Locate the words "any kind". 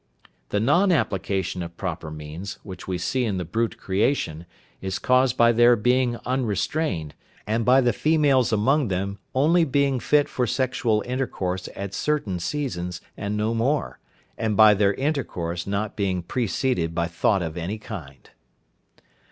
17.55-18.31